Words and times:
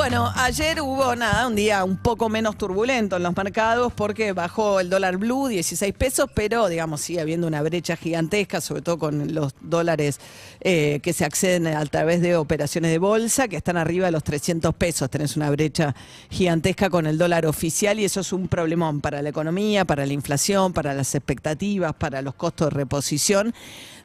Bueno, 0.00 0.32
ayer 0.34 0.80
hubo 0.80 1.14
nada, 1.14 1.46
un 1.46 1.54
día 1.54 1.84
un 1.84 1.98
poco 1.98 2.30
menos 2.30 2.56
turbulento 2.56 3.16
en 3.16 3.22
los 3.22 3.36
mercados 3.36 3.92
porque 3.92 4.32
bajó 4.32 4.80
el 4.80 4.88
dólar 4.88 5.18
blue 5.18 5.48
16 5.48 5.92
pesos, 5.92 6.30
pero 6.32 6.70
digamos 6.70 7.02
sigue 7.02 7.20
habiendo 7.20 7.46
una 7.46 7.60
brecha 7.60 7.96
gigantesca, 7.96 8.62
sobre 8.62 8.80
todo 8.80 8.98
con 8.98 9.34
los 9.34 9.54
dólares 9.60 10.18
eh, 10.62 11.00
que 11.02 11.12
se 11.12 11.26
acceden 11.26 11.66
a 11.66 11.84
través 11.84 12.22
de 12.22 12.34
operaciones 12.34 12.92
de 12.92 12.98
bolsa, 12.98 13.46
que 13.46 13.56
están 13.56 13.76
arriba 13.76 14.06
de 14.06 14.12
los 14.12 14.24
300 14.24 14.74
pesos. 14.74 15.10
Tenés 15.10 15.36
una 15.36 15.50
brecha 15.50 15.94
gigantesca 16.30 16.88
con 16.88 17.06
el 17.06 17.18
dólar 17.18 17.44
oficial 17.44 18.00
y 18.00 18.06
eso 18.06 18.20
es 18.20 18.32
un 18.32 18.48
problemón 18.48 19.02
para 19.02 19.20
la 19.20 19.28
economía, 19.28 19.84
para 19.84 20.06
la 20.06 20.14
inflación, 20.14 20.72
para 20.72 20.94
las 20.94 21.14
expectativas, 21.14 21.92
para 21.92 22.22
los 22.22 22.34
costos 22.34 22.70
de 22.70 22.74
reposición 22.74 23.52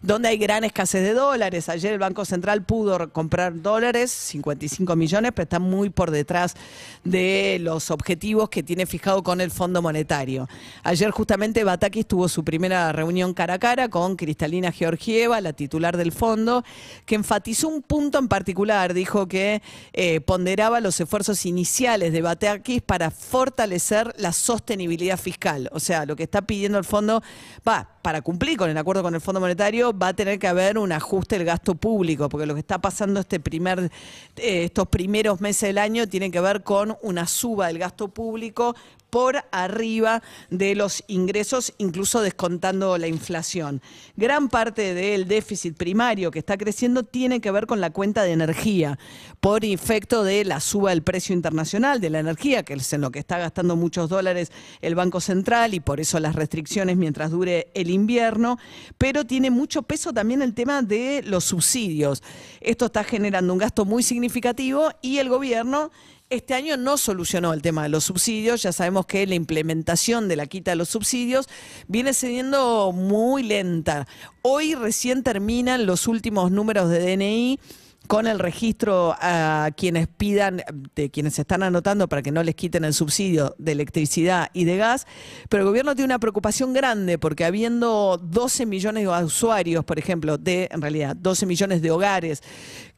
donde 0.05 0.29
hay 0.29 0.37
gran 0.37 0.63
escasez 0.63 1.01
de 1.03 1.13
dólares. 1.13 1.67
Ayer 1.67 1.93
el 1.93 1.99
Banco 1.99 2.25
Central 2.25 2.63
pudo 2.63 3.11
comprar 3.11 3.61
dólares, 3.61 4.11
55 4.11 4.95
millones, 4.95 5.31
pero 5.33 5.43
está 5.43 5.59
muy 5.59 5.84
por 5.91 6.11
detrás 6.11 6.55
de 7.03 7.57
los 7.61 7.91
objetivos 7.91 8.49
que 8.49 8.63
tiene 8.63 8.85
fijado 8.85 9.23
con 9.23 9.41
el 9.41 9.51
Fondo 9.51 9.81
Monetario. 9.81 10.47
Ayer 10.83 11.11
justamente 11.11 11.63
Batakis 11.63 12.07
tuvo 12.07 12.27
su 12.27 12.43
primera 12.43 12.91
reunión 12.91 13.33
cara 13.33 13.55
a 13.55 13.59
cara 13.59 13.89
con 13.89 14.15
Cristalina 14.15 14.71
Georgieva, 14.71 15.41
la 15.41 15.53
titular 15.53 15.97
del 15.97 16.11
fondo, 16.11 16.63
que 17.05 17.15
enfatizó 17.15 17.67
un 17.67 17.81
punto 17.81 18.19
en 18.19 18.27
particular. 18.27 18.93
Dijo 18.93 19.27
que 19.27 19.61
eh, 19.93 20.21
ponderaba 20.21 20.79
los 20.79 20.99
esfuerzos 20.99 21.45
iniciales 21.45 22.11
de 22.11 22.21
Batakis 22.21 22.81
para 22.81 23.11
fortalecer 23.11 24.13
la 24.17 24.33
sostenibilidad 24.33 25.17
fiscal. 25.17 25.69
O 25.71 25.79
sea, 25.79 26.05
lo 26.05 26.15
que 26.15 26.23
está 26.23 26.41
pidiendo 26.41 26.77
el 26.77 26.85
fondo, 26.85 27.21
va, 27.67 27.89
para 28.05 28.21
cumplir 28.21 28.55
con 28.55 28.69
el 28.69 28.77
acuerdo 28.77 29.01
con 29.01 29.15
el 29.15 29.21
Fondo 29.21 29.39
Monetario 29.39 29.97
va 29.97 30.09
a 30.09 30.13
tener 30.13 30.37
que 30.37 30.47
haber 30.47 30.77
un 30.77 30.91
ajuste 30.91 31.37
del 31.39 31.45
gasto 31.45 31.73
público, 31.73 32.29
porque 32.29 32.45
lo 32.45 32.53
que 32.53 32.59
está 32.59 32.77
pasando 32.77 33.19
este 33.19 33.39
primer, 33.39 33.91
eh, 34.35 34.65
estos 34.65 34.87
primeros 34.89 35.41
meses 35.41 35.69
del 35.69 35.74
año 35.77 36.07
tiene 36.07 36.31
que 36.31 36.39
ver 36.41 36.63
con 36.63 36.97
una 37.01 37.27
suba 37.27 37.67
del 37.67 37.79
gasto 37.79 38.07
público 38.09 38.75
por 39.15 39.45
arriba 39.51 40.21
de 40.49 40.75
los 40.75 41.01
ingresos, 41.07 41.73
incluso 41.77 42.19
descontando 42.21 42.97
la 42.97 43.07
inflación. 43.07 43.81
Gran 44.17 44.49
parte 44.49 44.93
del 44.93 45.25
déficit 45.25 45.77
primario 45.77 46.31
que 46.31 46.39
está 46.39 46.57
creciendo 46.57 47.03
tiene 47.03 47.39
que 47.39 47.49
ver 47.49 47.65
con 47.65 47.79
la 47.79 47.91
cuenta 47.91 48.23
de 48.23 48.33
energía, 48.33 48.99
por 49.39 49.63
efecto 49.63 50.25
de 50.25 50.43
la 50.43 50.59
suba 50.59 50.89
del 50.89 51.01
precio 51.01 51.33
internacional 51.33 52.01
de 52.01 52.09
la 52.09 52.19
energía, 52.19 52.63
que 52.63 52.73
es 52.73 52.91
en 52.91 52.99
lo 52.99 53.09
que 53.09 53.19
está 53.19 53.37
gastando 53.37 53.77
muchos 53.77 54.09
dólares 54.09 54.51
el 54.81 54.95
Banco 54.95 55.21
Central 55.21 55.73
y 55.73 55.79
por 55.79 56.01
eso 56.01 56.19
las 56.19 56.35
restricciones 56.35 56.97
mientras 56.97 57.31
dure 57.31 57.69
el 57.73 57.91
invierno, 57.91 58.59
pero 58.97 59.23
tiene 59.23 59.49
mucho 59.49 59.83
peso 59.83 60.11
también 60.11 60.41
el 60.41 60.53
tema 60.53 60.81
de 60.81 61.23
los 61.25 61.45
subsidios. 61.45 62.21
Esto 62.59 62.87
está 62.87 63.05
generando 63.05 63.53
un 63.53 63.59
gasto 63.59 63.85
muy 63.85 64.03
significativo 64.03 64.89
y 65.01 65.19
el 65.19 65.29
gobierno 65.29 65.89
este 66.29 66.53
año 66.53 66.75
no 66.77 66.97
solucionó 66.97 67.53
el 67.53 67.61
tema 67.61 67.83
de 67.83 67.89
los 67.89 68.05
subsidios. 68.05 68.63
Ya 68.63 68.71
sabemos 68.71 69.05
que 69.05 69.27
la 69.27 69.35
implementación 69.35 70.27
de 70.27 70.35
la 70.35 70.47
quita 70.47 70.71
de 70.71 70.77
los 70.77 70.89
subsidios 70.89 71.47
viene 71.87 72.13
siendo 72.13 72.91
muy 72.91 73.43
lenta. 73.43 74.07
Hoy 74.41 74.75
recién 74.75 75.23
terminan 75.23 75.85
los 75.85 76.07
últimos 76.07 76.51
números 76.51 76.89
de 76.89 77.15
DNI 77.15 77.59
con 78.07 78.27
el 78.27 78.39
registro 78.39 79.15
a 79.19 79.69
quienes 79.75 80.07
pidan, 80.07 80.61
de 80.95 81.09
quienes 81.09 81.35
se 81.35 81.41
están 81.41 81.63
anotando 81.63 82.07
para 82.07 82.21
que 82.21 82.31
no 82.31 82.43
les 82.43 82.55
quiten 82.55 82.85
el 82.85 82.93
subsidio 82.93 83.55
de 83.57 83.71
electricidad 83.71 84.49
y 84.53 84.65
de 84.65 84.77
gas, 84.77 85.07
pero 85.49 85.63
el 85.63 85.69
gobierno 85.69 85.95
tiene 85.95 86.05
una 86.05 86.19
preocupación 86.19 86.73
grande 86.73 87.17
porque 87.17 87.45
habiendo 87.45 88.19
12 88.21 88.65
millones 88.65 89.03
de 89.03 89.23
usuarios, 89.23 89.83
por 89.85 89.99
ejemplo, 89.99 90.37
de, 90.37 90.69
en 90.71 90.81
realidad, 90.81 91.15
12 91.15 91.45
millones 91.45 91.81
de 91.81 91.91
hogares 91.91 92.43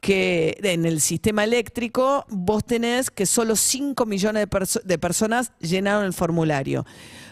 que 0.07 0.57
en 0.63 0.85
el 0.85 1.01
sistema 1.01 1.43
eléctrico, 1.43 2.23
vos 2.29 2.63
tenés 2.63 3.11
que 3.11 3.25
solo 3.25 3.57
5 3.57 4.05
millones 4.05 4.39
de, 4.39 4.47
perso- 4.49 4.81
de 4.81 4.97
personas 4.97 5.51
llenaron 5.59 6.05
el 6.05 6.13
formulario. 6.13 6.85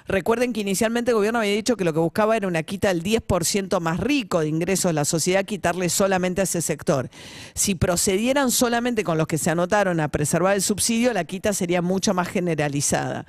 Recuerden 0.08 0.52
que 0.52 0.60
inicialmente 0.60 1.12
el 1.12 1.16
gobierno 1.16 1.40
había 1.40 1.54
dicho 1.54 1.78
que 1.78 1.86
lo 1.86 1.94
que 1.94 2.00
buscaba 2.00 2.36
era 2.36 2.50
una 2.50 2.64
quita 2.64 2.90
del 2.90 3.02
10% 3.02 3.80
más 3.80 4.02
rico 4.02 4.42
de 4.42 4.50
ingresos 4.50 4.90
de 4.90 4.94
la 4.94 5.06
sociedad, 5.06 5.46
quitarle 5.46 5.88
solamente 5.88 6.42
a 6.42 6.44
ese 6.44 6.62
sector. 6.62 7.10
Si 7.54 7.76
procedieran 7.76 8.52
solamente 8.52 9.06
con 9.06 9.18
los 9.18 9.26
que 9.28 9.38
se 9.38 9.52
anotaron 9.52 10.02
a 10.02 10.10
preservar 10.10 10.56
el 10.58 10.62
subsidio, 10.62 11.14
la 11.14 11.24
quita 11.24 11.54
sería 11.54 11.82
mucho 11.82 12.14
más 12.14 12.28
generalizada. 12.28 13.26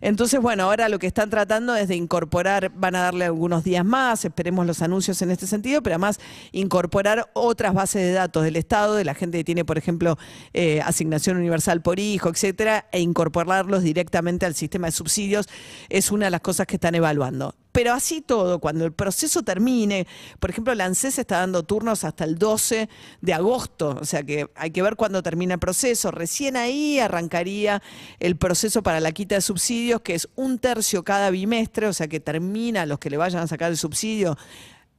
Entonces, 0.00 0.40
bueno, 0.40 0.64
ahora 0.64 0.88
lo 0.88 0.98
que 0.98 1.06
están 1.06 1.30
tratando 1.30 1.74
es 1.76 1.88
de 1.88 1.96
incorporar, 1.96 2.72
van 2.74 2.94
a 2.96 3.02
darle 3.02 3.24
algunos 3.24 3.64
días 3.64 3.84
más, 3.84 4.24
esperemos 4.24 4.66
los 4.66 4.82
anuncios 4.82 5.20
en 5.22 5.30
este 5.30 5.46
sentido, 5.46 5.82
pero 5.82 5.94
además 5.94 6.20
incorporar 6.52 7.30
otras 7.32 7.74
bases 7.74 8.02
de 8.02 8.12
datos 8.12 8.44
del 8.44 8.56
Estado, 8.56 8.94
de 8.94 9.04
la 9.04 9.14
gente 9.14 9.38
que 9.38 9.44
tiene, 9.44 9.64
por 9.64 9.78
ejemplo, 9.78 10.18
eh, 10.52 10.80
asignación 10.82 11.36
universal 11.36 11.82
por 11.82 11.98
hijo, 11.98 12.28
etcétera, 12.28 12.86
e 12.92 13.00
incorporarlos 13.00 13.82
directamente 13.82 14.46
al 14.46 14.54
sistema 14.54 14.88
de 14.88 14.92
subsidios, 14.92 15.48
es 15.88 16.10
una 16.10 16.26
de 16.26 16.30
las 16.30 16.40
cosas 16.40 16.66
que 16.66 16.76
están 16.76 16.94
evaluando. 16.94 17.54
Pero 17.74 17.92
así 17.92 18.20
todo, 18.20 18.60
cuando 18.60 18.84
el 18.84 18.92
proceso 18.92 19.42
termine, 19.42 20.06
por 20.38 20.50
ejemplo, 20.50 20.72
la 20.76 20.84
ANSES 20.84 21.18
está 21.18 21.40
dando 21.40 21.64
turnos 21.64 22.04
hasta 22.04 22.22
el 22.22 22.38
12 22.38 22.88
de 23.20 23.34
agosto, 23.34 23.98
o 24.00 24.04
sea 24.04 24.22
que 24.22 24.48
hay 24.54 24.70
que 24.70 24.80
ver 24.80 24.94
cuándo 24.94 25.24
termina 25.24 25.54
el 25.54 25.58
proceso. 25.58 26.12
Recién 26.12 26.56
ahí 26.56 27.00
arrancaría 27.00 27.82
el 28.20 28.36
proceso 28.36 28.84
para 28.84 29.00
la 29.00 29.10
quita 29.10 29.34
de 29.34 29.40
subsidios, 29.40 30.02
que 30.02 30.14
es 30.14 30.28
un 30.36 30.60
tercio 30.60 31.02
cada 31.02 31.30
bimestre, 31.30 31.88
o 31.88 31.92
sea 31.92 32.06
que 32.06 32.20
termina 32.20 32.86
los 32.86 33.00
que 33.00 33.10
le 33.10 33.16
vayan 33.16 33.42
a 33.42 33.48
sacar 33.48 33.72
el 33.72 33.76
subsidio 33.76 34.38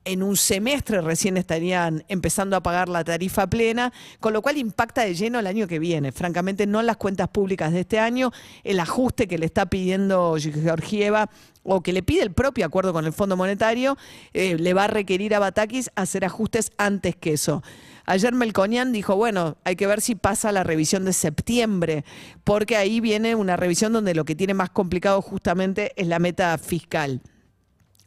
en 0.05 0.23
un 0.23 0.37
semestre 0.37 1.01
recién 1.01 1.35
estarían 1.35 2.03
empezando 2.07 2.55
a 2.55 2.61
pagar 2.61 2.87
la 2.87 3.03
tarifa 3.03 3.47
plena, 3.47 3.91
con 4.19 4.33
lo 4.33 4.41
cual 4.41 4.57
impacta 4.57 5.01
de 5.01 5.15
lleno 5.15 5.39
el 5.39 5.47
año 5.47 5.67
que 5.67 5.79
viene. 5.79 6.11
Francamente, 6.11 6.67
no 6.67 6.81
las 6.81 6.97
cuentas 6.97 7.27
públicas 7.29 7.73
de 7.73 7.81
este 7.81 7.99
año, 7.99 8.31
el 8.63 8.79
ajuste 8.79 9.27
que 9.27 9.37
le 9.37 9.45
está 9.45 9.65
pidiendo 9.65 10.37
Georgieva 10.39 11.29
o 11.63 11.81
que 11.81 11.93
le 11.93 12.03
pide 12.03 12.21
el 12.21 12.31
propio 12.31 12.65
acuerdo 12.65 12.93
con 12.93 13.05
el 13.05 13.13
Fondo 13.13 13.35
Monetario, 13.35 13.97
eh, 14.33 14.55
le 14.57 14.73
va 14.73 14.83
a 14.83 14.87
requerir 14.87 15.33
a 15.33 15.39
Batakis 15.39 15.89
hacer 15.95 16.23
ajustes 16.23 16.71
antes 16.77 17.15
que 17.15 17.33
eso. 17.33 17.63
Ayer 18.05 18.33
Melconian 18.33 18.91
dijo, 18.91 19.15
bueno, 19.15 19.57
hay 19.63 19.75
que 19.75 19.87
ver 19.87 19.99
si 19.99 20.13
pasa 20.13 20.51
la 20.51 20.63
revisión 20.63 21.05
de 21.05 21.13
septiembre, 21.13 22.05
porque 22.43 22.77
ahí 22.77 22.99
viene 22.99 23.33
una 23.33 23.57
revisión 23.57 23.93
donde 23.93 24.13
lo 24.13 24.25
que 24.25 24.35
tiene 24.35 24.53
más 24.53 24.69
complicado 24.69 25.23
justamente 25.23 25.91
es 25.95 26.05
la 26.05 26.19
meta 26.19 26.55
fiscal. 26.59 27.21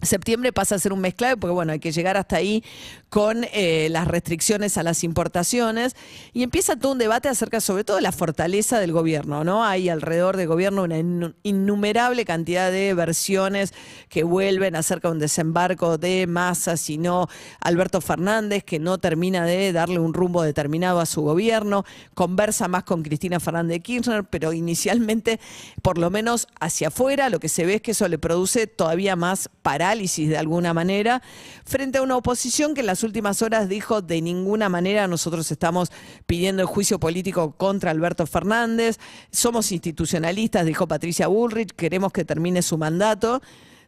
Septiembre 0.01 0.53
pasa 0.53 0.77
a 0.77 0.79
ser 0.79 0.93
un 0.93 1.01
mes 1.01 1.15
porque 1.19 1.53
bueno, 1.53 1.73
hay 1.73 1.81
que 1.81 1.91
llegar 1.91 2.17
hasta 2.17 2.37
ahí 2.37 2.63
con 3.09 3.45
eh, 3.53 3.89
las 3.91 4.07
restricciones 4.07 4.79
a 4.79 4.83
las 4.83 5.03
importaciones 5.03 5.97
y 6.33 6.43
empieza 6.43 6.77
todo 6.77 6.93
un 6.93 6.99
debate 6.99 7.29
acerca 7.29 7.61
sobre 7.61 7.83
todo 7.83 7.97
de 7.97 8.03
la 8.03 8.13
fortaleza 8.13 8.79
del 8.79 8.93
gobierno, 8.93 9.43
¿no? 9.43 9.65
Hay 9.65 9.89
alrededor 9.89 10.37
del 10.37 10.47
gobierno 10.47 10.83
una 10.85 10.99
innu- 10.99 11.35
innumerable 11.43 12.25
cantidad 12.25 12.71
de 12.71 12.95
versiones 12.95 13.75
que 14.09 14.23
vuelven 14.23 14.77
acerca 14.77 15.09
de 15.09 15.13
un 15.13 15.19
desembarco 15.19 15.99
de 15.99 16.27
Massa, 16.27 16.77
sino 16.77 17.29
Alberto 17.61 18.01
Fernández, 18.01 18.63
que 18.63 18.79
no 18.79 18.99
termina 18.99 19.45
de 19.45 19.73
darle 19.73 19.99
un 19.99 20.15
rumbo 20.15 20.43
determinado 20.43 21.01
a 21.01 21.07
su 21.07 21.23
gobierno, 21.23 21.85
conversa 22.15 22.69
más 22.69 22.85
con 22.85 23.03
Cristina 23.03 23.41
Fernández 23.41 23.77
de 23.77 23.81
Kirchner, 23.81 24.25
pero 24.25 24.53
inicialmente, 24.53 25.41
por 25.83 25.99
lo 25.99 26.11
menos 26.11 26.47
hacia 26.61 26.89
afuera, 26.89 27.31
lo 27.31 27.41
que 27.41 27.49
se 27.49 27.67
ve 27.67 27.75
es 27.75 27.83
que 27.83 27.91
eso 27.93 28.07
le 28.07 28.19
produce 28.19 28.67
todavía 28.67 29.17
más 29.17 29.49
de 29.95 30.37
alguna 30.37 30.75
manera, 30.75 31.23
frente 31.65 31.99
a 31.99 32.03
una 32.03 32.17
oposición 32.17 32.75
que 32.75 32.81
en 32.81 32.87
las 32.87 33.03
últimas 33.03 33.41
horas 33.41 33.69
dijo 33.69 34.03
de 34.03 34.21
ninguna 34.21 34.69
manera 34.69 35.09
nosotros 35.09 35.51
estamos 35.51 35.91
pidiendo 36.27 36.61
el 36.61 36.69
juicio 36.69 37.01
político 37.01 37.53
contra 37.53 37.91
Alberto 37.91 38.27
Fernández, 38.27 38.99
somos 39.31 39.73
institucionalistas, 39.73 40.67
dijo 40.67 40.87
Patricia 40.87 41.29
Bullrich, 41.29 41.73
queremos 41.75 42.13
que 42.13 42.25
termine 42.25 42.61
su 42.61 42.77
mandato. 42.77 43.41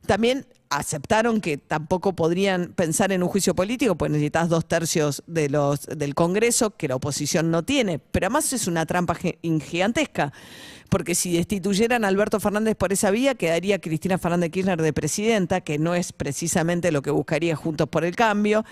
También 0.06 0.47
aceptaron 0.71 1.41
que 1.41 1.59
tampoco 1.59 2.15
podrían 2.15 2.73
pensar 2.75 3.11
en 3.13 3.23
un 3.23 3.29
juicio 3.29 3.55
político, 3.55 3.97
pues 3.97 4.11
necesitas 4.11 4.49
dos 4.49 4.67
tercios 4.67 5.22
de 5.27 5.49
los, 5.49 5.87
del 5.87 6.15
Congreso, 6.15 6.71
que 6.71 6.89
la 6.89 6.97
oposición 6.97 7.51
no 7.51 7.65
tiene. 7.65 7.99
Pero 7.99 8.27
además 8.27 8.53
es 8.53 8.69
una 8.69 8.87
trampa 8.87 9.17
gi- 9.17 9.37
gigantesca, 9.61 10.33
porque 10.89 11.15
si 11.15 11.33
destituyeran 11.33 12.05
a 12.05 12.09
Alberto 12.09 12.39
Fernández 12.41 12.77
por 12.77 12.93
esa 12.93 13.11
vía, 13.11 13.34
quedaría 13.34 13.81
Cristina 13.81 14.17
Fernández 14.17 14.51
Kirchner 14.51 14.81
de 14.81 14.93
presidenta, 14.93 15.61
que 15.61 15.78
no 15.78 15.95
es 15.95 16.13
precisamente 16.13 16.93
lo 16.93 17.03
que 17.03 17.11
buscaría 17.11 17.57
Juntos 17.57 17.89
por 17.89 18.05
el 18.05 18.15
Cambio. 18.15 18.65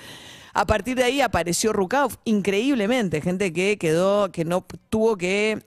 A 0.55 0.67
partir 0.67 0.97
de 0.97 1.05
ahí 1.05 1.21
apareció 1.21 1.73
Rukauf, 1.73 2.17
increíblemente, 2.25 3.21
gente 3.21 3.53
que 3.53 3.77
quedó, 3.77 4.33
que 4.33 4.45
no 4.45 4.65
tuvo 4.89 5.17
que 5.17 5.63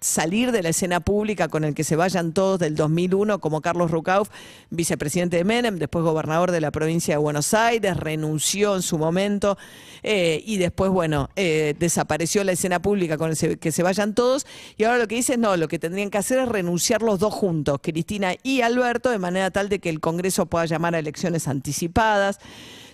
salir 0.00 0.52
de 0.52 0.62
la 0.62 0.68
escena 0.68 1.00
pública 1.00 1.48
con 1.48 1.64
el 1.64 1.74
que 1.74 1.84
se 1.84 1.96
vayan 1.96 2.32
todos 2.32 2.58
del 2.58 2.76
2001, 2.76 3.40
como 3.40 3.60
Carlos 3.60 3.90
Rucauf, 3.90 4.28
vicepresidente 4.70 5.36
de 5.36 5.44
Menem, 5.44 5.78
después 5.78 6.04
gobernador 6.04 6.50
de 6.50 6.60
la 6.60 6.70
provincia 6.70 7.14
de 7.14 7.18
Buenos 7.18 7.54
Aires, 7.54 7.96
renunció 7.96 8.76
en 8.76 8.82
su 8.82 8.98
momento 8.98 9.58
eh, 10.02 10.42
y 10.46 10.58
después, 10.58 10.90
bueno, 10.90 11.30
desapareció 11.34 12.44
la 12.44 12.52
escena 12.52 12.80
pública 12.80 13.18
con 13.18 13.30
el 13.30 13.58
que 13.58 13.72
se 13.72 13.82
vayan 13.82 14.14
todos. 14.14 14.46
Y 14.76 14.84
ahora 14.84 14.98
lo 14.98 15.08
que 15.08 15.16
dice, 15.16 15.36
no, 15.36 15.56
lo 15.56 15.68
que 15.68 15.78
tendrían 15.78 16.10
que 16.10 16.18
hacer 16.18 16.38
es 16.38 16.48
renunciar 16.48 17.02
los 17.02 17.18
dos 17.18 17.34
juntos, 17.34 17.80
Cristina 17.82 18.34
y 18.42 18.60
Alberto, 18.60 19.10
de 19.10 19.18
manera 19.18 19.50
tal 19.50 19.68
de 19.68 19.78
que 19.78 19.90
el 19.90 20.00
Congreso 20.00 20.46
pueda 20.46 20.66
llamar 20.66 20.94
a 20.94 20.98
elecciones 20.98 21.48
anticipadas 21.48 22.38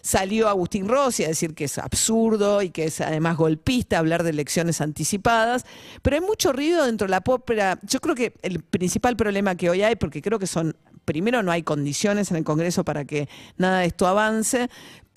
salió 0.03 0.49
Agustín 0.49 0.89
Rossi 0.89 1.25
a 1.25 1.29
decir 1.29 1.55
que 1.55 1.65
es 1.65 1.79
absurdo 1.79 2.63
y 2.63 2.71
que 2.71 2.85
es 2.85 3.01
además 3.01 3.37
golpista 3.37 3.99
hablar 3.99 4.23
de 4.23 4.31
elecciones 4.31 4.81
anticipadas, 4.81 5.65
pero 6.03 6.17
hay 6.17 6.23
mucho 6.31 6.53
ruido 6.53 6.87
dentro 6.87 7.09
de 7.09 7.11
la 7.11 7.23
pópera. 7.23 7.79
Yo 7.82 8.00
creo 8.00 8.15
que 8.15 8.35
el 8.43 8.62
principal 8.62 9.17
problema 9.17 9.56
que 9.56 9.69
hoy 9.69 9.82
hay, 9.82 9.97
porque 9.97 10.23
creo 10.23 10.38
que 10.38 10.47
son, 10.47 10.77
primero 11.05 11.43
no 11.43 11.50
hay 11.50 11.65
condiciones 11.65 12.31
en 12.31 12.37
el 12.37 12.44
Congreso 12.44 12.85
para 12.85 13.05
que 13.05 13.29
nada 13.56 13.81
de 13.81 13.87
esto 13.87 14.06
avance, 14.06 14.69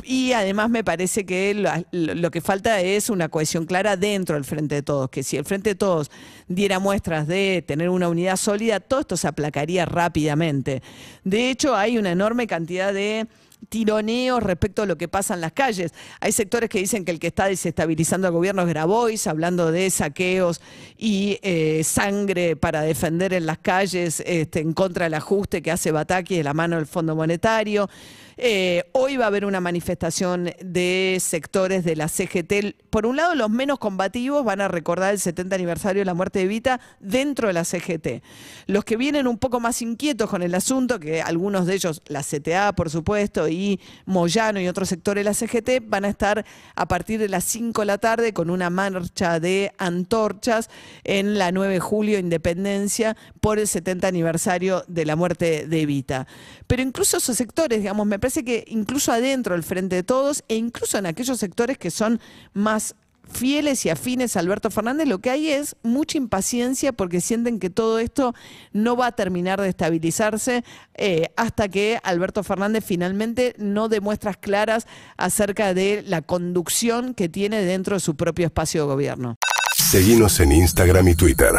y 0.04 0.34
además 0.34 0.72
me 0.72 0.84
parece 0.84 1.24
que 1.24 1.54
lo, 1.92 2.32
que 2.32 2.42
falta 2.42 2.82
es 2.82 3.12
una 3.12 3.30
cohesión 3.30 3.66
clara 3.66 3.96
dentro 3.96 4.36
del 4.36 4.44
Frente 4.44 4.76
de 4.76 4.82
Todos, 4.82 5.10
que 5.10 5.22
si 5.22 5.38
el 5.38 5.46
Frente 5.46 5.70
de 5.70 5.76
Todos 5.76 6.10
diera 6.48 6.80
muestras 6.80 7.28
de 7.28 7.64
tener 7.66 7.90
una 7.90 8.10
unidad 8.10 8.38
sólida, 8.38 8.80
todo 8.80 9.02
esto 9.02 9.16
se 9.16 9.28
aplacaría 9.28 9.86
rápidamente. 9.86 10.82
De 11.24 11.52
hecho, 11.52 11.76
hay 11.76 12.00
una 12.00 12.12
enorme 12.12 12.48
cantidad 12.48 12.92
de 12.92 13.28
tironeos 13.70 14.42
respecto 14.42 14.84
a 14.84 14.86
lo 14.86 14.98
que 14.98 15.08
pasa 15.08 15.34
en 15.34 15.42
las 15.42 15.54
calles. 15.54 15.94
Hay 16.20 16.32
sectores 16.32 16.70
que 16.70 16.80
dicen 16.80 17.06
que 17.06 17.12
el 17.12 17.20
que 17.20 17.28
está 17.28 17.48
desestabilizando 17.48 18.28
al 18.28 18.34
gobierno 18.34 18.64
es 18.64 18.68
Grabois, 18.68 19.28
hablando 19.28 19.72
de 19.72 19.90
saqueos 19.90 20.62
y 20.98 21.40
eh, 21.42 21.84
sangre 21.84 22.56
para 22.56 22.82
defender 22.82 23.34
en 23.34 23.46
las 23.46 23.60
calles 23.60 24.22
este, 24.26 24.60
en 24.60 24.74
contra 24.74 25.06
del 25.06 25.14
ajuste 25.16 25.62
que 25.62 25.72
hace 25.72 25.92
Bataki 25.92 26.38
de 26.38 26.44
la 26.44 26.54
mano 26.54 26.76
del 26.78 26.86
Fondo 26.86 27.16
Monetario. 27.16 27.90
Eh, 28.38 28.84
hoy 28.94 29.18
va 29.18 29.26
a 29.26 29.28
haber 29.28 29.46
una 29.46 29.60
manifestación 29.60 30.52
de 30.60 31.18
sectores 31.22 31.84
de 31.84 31.96
la 31.96 32.08
CGT. 32.08 32.90
Por 32.90 33.06
un 33.06 33.18
lado, 33.18 33.36
los 33.36 33.50
menos 33.50 33.80
combativos 33.80 34.44
van 34.44 34.62
a 34.62 34.68
recordar 34.68 35.14
el 35.14 35.20
70 35.20 35.56
aniversario 35.56 36.02
de 36.02 36.06
la 36.06 36.14
muerte 36.14 36.40
de 36.40 36.48
Vita 36.48 36.80
dentro 37.00 37.48
de 37.48 37.54
la 37.54 37.64
CGT. 37.64 38.24
Los 38.66 38.86
que 38.86 38.98
vienen 38.98 39.28
un 39.28 39.38
poco 39.38 39.60
más 39.60 39.82
inquietos 39.82 40.30
con 40.30 40.42
el 40.42 40.56
asunto, 40.56 41.00
que 41.00 41.22
algunos 41.22 41.66
de 41.66 41.76
ellos, 41.76 42.02
la 42.08 42.24
CTA, 42.24 42.74
por 42.74 42.90
supuesto, 42.90 43.48
y 43.54 43.80
Moyano 44.06 44.60
y 44.60 44.68
otros 44.68 44.90
sectores 44.90 45.24
de 45.24 45.30
la 45.30 45.34
CGT, 45.34 45.88
van 45.88 46.06
a 46.06 46.10
estar 46.10 46.46
a 46.76 46.88
partir 46.88 47.20
de 47.20 47.30
las 47.30 47.44
5 47.46 47.82
de 47.82 47.86
la 47.86 47.98
tarde 47.98 48.34
con 48.34 48.50
una 48.50 48.70
marcha 48.70 49.40
de 49.40 49.72
antorchas 49.78 50.70
en 51.04 51.38
la 51.38 51.52
9 51.52 51.76
de 51.76 51.80
julio, 51.80 52.20
Independencia, 52.20 53.16
por 53.40 53.60
el 53.60 53.68
70 53.68 54.08
aniversario 54.08 54.84
de 54.88 55.06
la 55.06 55.16
muerte 55.16 55.68
de 55.68 55.82
Evita. 55.82 56.28
Pero 56.68 56.82
incluso 56.82 57.18
esos 57.18 57.38
sectores, 57.38 57.80
digamos, 57.80 58.06
me 58.06 58.20
parece 58.20 58.44
que 58.44 58.66
incluso 58.68 59.12
adentro 59.12 59.56
del 59.56 59.64
Frente 59.64 59.96
de 59.98 60.04
Todos 60.04 60.44
e 60.48 60.56
incluso 60.56 60.98
en 60.98 61.06
aquellos 61.06 61.40
sectores 61.40 61.78
que 61.78 61.92
son 61.92 62.20
más 62.54 62.96
fieles 63.32 63.86
y 63.86 63.90
afines 63.90 64.36
a 64.36 64.40
Alberto 64.40 64.70
Fernández, 64.70 65.08
lo 65.08 65.20
que 65.20 65.30
hay 65.30 65.50
es 65.50 65.76
mucha 65.84 66.18
impaciencia 66.18 66.94
porque 66.94 67.22
sienten 67.22 67.60
que 67.60 67.70
todo 67.70 68.00
esto 68.00 68.34
no 68.72 68.96
va 68.96 69.08
a 69.08 69.12
terminar 69.12 69.62
de 69.62 69.70
estabilizarse 69.70 70.64
eh, 70.96 71.30
hasta 71.36 71.70
que 71.70 72.00
Alberto 72.04 72.44
Fernández 72.44 72.84
finalmente 72.86 73.56
no 73.58 73.90
dé 73.90 74.02
muestras 74.02 74.38
claras 74.38 74.88
acerca 75.18 75.74
de 75.74 76.04
la 76.06 76.22
conducción 76.22 77.14
que 77.14 77.30
tiene 77.30 77.62
dentro 77.62 77.96
de 77.96 78.00
su 78.00 78.16
propio 78.16 78.46
espacio 78.46 78.82
de 78.82 78.88
gobierno. 78.88 79.38
Seguimos 79.76 80.40
en 80.40 80.52
Instagram 80.52 81.08
y 81.08 81.16
Twitter. 81.16 81.52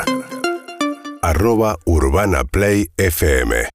Arroba 1.23 1.79
Urbana 1.85 2.45
Play 2.45 2.91
FM. 2.97 3.69